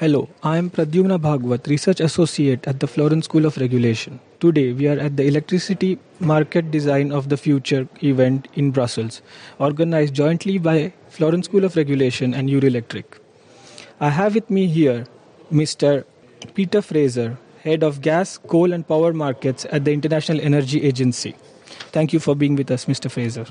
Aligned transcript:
Hello, 0.00 0.28
I 0.44 0.58
am 0.58 0.70
Pradyumna 0.70 1.18
Bhagwat, 1.18 1.66
Research 1.66 1.98
Associate 1.98 2.64
at 2.68 2.78
the 2.78 2.86
Florence 2.86 3.24
School 3.24 3.46
of 3.46 3.56
Regulation. 3.56 4.20
Today, 4.38 4.72
we 4.72 4.86
are 4.86 4.96
at 4.96 5.16
the 5.16 5.26
Electricity 5.26 5.98
Market 6.20 6.70
Design 6.70 7.10
of 7.10 7.30
the 7.30 7.36
Future 7.36 7.88
event 8.00 8.46
in 8.54 8.70
Brussels, 8.70 9.22
organized 9.58 10.14
jointly 10.14 10.58
by 10.58 10.92
Florence 11.08 11.46
School 11.46 11.64
of 11.64 11.74
Regulation 11.74 12.32
and 12.32 12.48
Eurelectric. 12.48 13.18
I 13.98 14.10
have 14.10 14.36
with 14.36 14.48
me 14.48 14.68
here 14.68 15.04
Mr. 15.50 16.04
Peter 16.54 16.80
Fraser, 16.80 17.36
Head 17.64 17.82
of 17.82 18.00
Gas, 18.00 18.38
Coal 18.38 18.72
and 18.72 18.86
Power 18.86 19.12
Markets 19.12 19.66
at 19.72 19.84
the 19.84 19.92
International 19.92 20.40
Energy 20.40 20.84
Agency. 20.84 21.34
Thank 21.90 22.12
you 22.12 22.20
for 22.20 22.36
being 22.36 22.54
with 22.54 22.70
us, 22.70 22.84
Mr. 22.84 23.10
Fraser. 23.10 23.46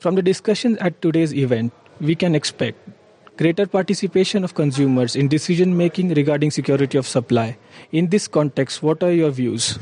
From 0.00 0.16
the 0.16 0.22
discussions 0.22 0.78
at 0.78 1.00
today's 1.00 1.32
event, 1.32 1.72
we 2.00 2.16
can 2.16 2.34
expect 2.34 2.95
greater 3.36 3.66
participation 3.66 4.44
of 4.44 4.54
consumers 4.54 5.14
in 5.14 5.28
decision 5.28 5.76
making 5.76 6.14
regarding 6.14 6.50
security 6.50 6.98
of 6.98 7.06
supply. 7.06 7.56
In 7.92 8.08
this 8.08 8.28
context, 8.28 8.82
what 8.82 9.02
are 9.02 9.12
your 9.12 9.30
views? 9.30 9.78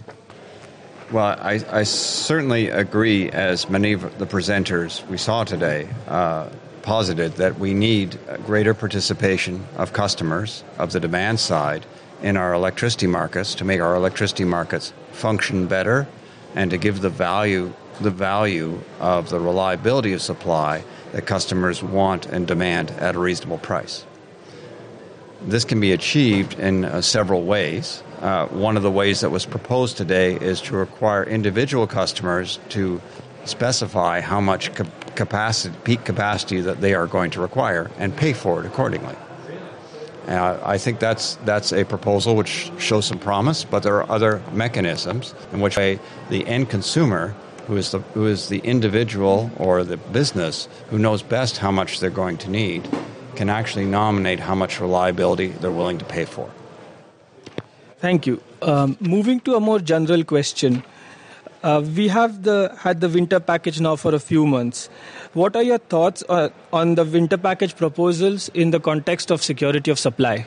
Well, 1.12 1.38
I, 1.41 1.61
I 1.70 1.83
certainly 1.84 2.69
agree, 2.69 3.30
as 3.30 3.69
many 3.69 3.92
of 3.92 4.19
the 4.19 4.27
presenters 4.27 5.06
we 5.09 5.19
saw 5.19 5.45
today 5.45 5.88
uh, 6.09 6.48
posited, 6.83 7.34
that 7.34 7.59
we 7.59 7.75
need 7.75 8.19
greater 8.47 8.75
participation 8.75 9.64
of 9.77 9.92
customers 9.92 10.64
of 10.78 10.92
the 10.92 11.00
demand 11.00 11.41
side 11.41 11.86
in 12.23 12.36
our 12.36 12.55
electricity 12.55 13.06
markets 13.06 13.55
to 13.56 13.64
make 13.64 13.80
our 13.80 13.95
electricity 13.95 14.45
markets 14.45 14.92
function 15.12 15.66
better 15.66 16.09
and 16.55 16.70
to 16.70 16.78
give 16.78 17.00
the 17.00 17.11
value 17.11 17.73
the 18.00 18.11
value 18.11 18.80
of 18.98 19.30
the 19.30 19.39
reliability 19.39 20.12
of 20.12 20.20
supply 20.20 20.83
that 21.14 21.27
customers 21.27 21.80
want 21.80 22.27
and 22.27 22.45
demand 22.45 22.91
at 22.91 23.14
a 23.14 23.18
reasonable 23.20 23.59
price. 23.59 24.05
This 25.42 25.64
can 25.64 25.78
be 25.78 25.92
achieved 25.92 26.59
in 26.59 26.84
uh, 26.84 27.02
several 27.02 27.45
ways. 27.45 28.02
Uh, 28.20 28.48
one 28.48 28.77
of 28.77 28.83
the 28.83 28.91
ways 28.91 29.20
that 29.20 29.30
was 29.30 29.47
proposed 29.47 29.97
today 29.97 30.34
is 30.34 30.61
to 30.62 30.77
require 30.77 31.22
individual 31.22 31.86
customers 31.86 32.58
to 32.70 33.00
specify 33.44 34.20
how 34.20 34.41
much 34.41 34.74
capacity, 35.14 35.77
peak 35.84 36.05
capacity 36.05 36.61
that 36.62 36.80
they 36.80 36.94
are 36.94 37.06
going 37.06 37.30
to 37.30 37.41
require 37.41 37.92
and 37.98 38.17
pay 38.17 38.33
for 38.33 38.58
it 38.58 38.67
accordingly. 38.67 39.14
Uh, 40.27 40.58
I 40.64 40.78
think 40.78 40.98
that's 40.98 41.36
that's 41.44 41.72
a 41.72 41.84
proposal 41.84 42.34
which 42.34 42.72
shows 42.78 43.06
some 43.06 43.20
promise, 43.20 43.62
but 43.62 43.84
there 43.84 44.02
are 44.02 44.11
other 44.11 44.42
mechanisms 44.52 45.33
in 45.52 45.61
which 45.61 45.77
the 45.77 46.00
end 46.46 46.70
consumer 46.70 47.36
who 47.67 47.77
is 47.77 47.91
the 47.91 47.98
who 48.15 48.27
is 48.27 48.48
the 48.48 48.59
individual 48.59 49.51
or 49.57 49.84
the 49.84 49.97
business 49.97 50.69
who 50.91 50.98
knows 50.98 51.23
best 51.23 51.59
how 51.59 51.70
much 51.70 52.01
they're 52.01 52.11
going 52.11 52.37
to 52.39 52.51
need 52.51 52.89
can 53.37 53.48
actually 53.48 53.84
nominate 53.84 54.41
how 54.41 54.55
much 54.55 54.81
reliability 54.81 55.48
they're 55.48 55.70
willing 55.70 55.98
to 55.98 56.05
pay 56.05 56.25
for. 56.25 56.51
Thank 57.98 58.27
you. 58.27 58.42
Um, 58.62 58.97
moving 59.01 59.41
to 59.41 59.57
a 59.57 59.61
more 59.61 59.79
general 59.79 60.25
question, 60.25 60.85
uh, 61.62 61.83
we 61.97 62.09
have 62.09 62.42
the 62.42 62.75
had 62.79 63.01
the 63.01 63.09
winter 63.09 63.41
package 63.41 63.81
now 63.81 63.97
for 63.97 64.15
a 64.15 64.20
few 64.20 64.47
months. 64.47 64.89
What 65.33 65.57
are 65.57 65.62
your 65.62 65.79
thoughts 65.79 66.23
uh, 66.29 66.51
on 66.73 66.95
the 66.95 67.05
winter 67.05 67.39
package 67.39 67.75
proposals 67.77 68.48
in 68.51 68.70
the 68.70 68.81
context 68.81 69.31
of 69.31 69.42
security 69.42 69.91
of 69.91 69.98
supply? 69.98 70.47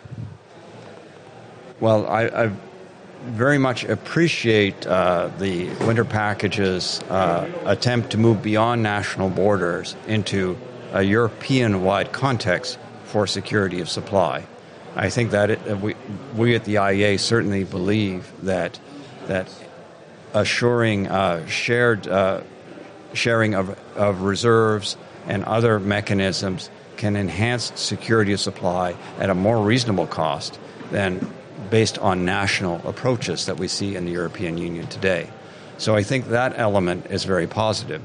Well, 1.79 2.07
I, 2.07 2.29
I've 2.43 2.66
very 3.27 3.57
much 3.57 3.83
appreciate 3.83 4.87
uh, 4.87 5.29
the 5.37 5.69
winter 5.85 6.05
package's 6.05 7.01
uh, 7.03 7.49
attempt 7.65 8.11
to 8.11 8.17
move 8.17 8.41
beyond 8.41 8.81
national 8.81 9.29
borders 9.29 9.95
into 10.07 10.57
a 10.93 11.03
European 11.03 11.83
wide 11.83 12.11
context 12.11 12.79
for 13.05 13.27
security 13.27 13.79
of 13.81 13.89
supply. 13.89 14.45
I 14.95 15.09
think 15.09 15.31
that 15.31 15.51
it, 15.51 15.79
we, 15.79 15.95
we 16.35 16.55
at 16.55 16.65
the 16.65 16.75
IEA 16.75 17.19
certainly 17.19 17.63
believe 17.63 18.31
that, 18.43 18.79
that 19.27 19.47
assuring 20.33 21.07
uh, 21.07 21.45
shared 21.47 22.07
uh, 22.07 22.41
sharing 23.13 23.55
of, 23.55 23.77
of 23.95 24.21
reserves 24.21 24.97
and 25.27 25.43
other 25.45 25.79
mechanisms 25.79 26.69
can 26.97 27.15
enhance 27.15 27.71
security 27.75 28.33
of 28.33 28.39
supply 28.39 28.95
at 29.19 29.29
a 29.29 29.35
more 29.35 29.61
reasonable 29.61 30.07
cost 30.07 30.59
than 30.91 31.31
based 31.69 31.97
on 31.99 32.25
national 32.25 32.87
approaches 32.87 33.45
that 33.45 33.57
we 33.57 33.67
see 33.67 33.95
in 33.95 34.05
the 34.05 34.11
European 34.11 34.57
Union 34.57 34.87
today. 34.87 35.29
So 35.77 35.95
I 35.95 36.03
think 36.03 36.27
that 36.29 36.53
element 36.57 37.07
is 37.09 37.23
very 37.23 37.47
positive. 37.47 38.01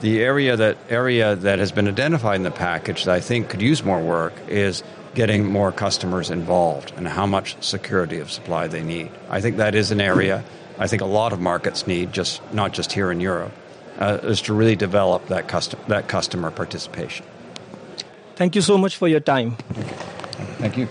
The 0.00 0.22
area 0.22 0.56
that 0.56 0.78
area 0.88 1.36
that 1.36 1.58
has 1.58 1.72
been 1.72 1.86
identified 1.86 2.36
in 2.36 2.42
the 2.42 2.50
package 2.50 3.04
that 3.04 3.14
I 3.14 3.20
think 3.20 3.48
could 3.50 3.62
use 3.62 3.84
more 3.84 4.00
work 4.00 4.32
is 4.48 4.82
getting 5.14 5.44
more 5.44 5.72
customers 5.72 6.30
involved 6.30 6.92
and 6.96 7.06
how 7.06 7.26
much 7.26 7.62
security 7.62 8.18
of 8.18 8.30
supply 8.30 8.66
they 8.66 8.82
need. 8.82 9.10
I 9.28 9.40
think 9.40 9.58
that 9.58 9.74
is 9.74 9.90
an 9.90 10.00
area 10.00 10.44
I 10.80 10.86
think 10.86 11.02
a 11.02 11.06
lot 11.06 11.34
of 11.34 11.40
markets 11.40 11.86
need, 11.86 12.10
just 12.12 12.40
not 12.54 12.72
just 12.72 12.92
here 12.92 13.12
in 13.12 13.20
Europe, 13.20 13.52
uh, 13.98 14.18
is 14.22 14.40
to 14.42 14.54
really 14.54 14.76
develop 14.76 15.28
that 15.28 15.46
custom 15.46 15.78
that 15.88 16.08
customer 16.08 16.50
participation. 16.50 17.26
Thank 18.34 18.56
you 18.56 18.62
so 18.62 18.78
much 18.78 18.96
for 18.96 19.06
your 19.06 19.20
time. 19.20 19.56
Thank 20.58 20.78
you. 20.78 20.88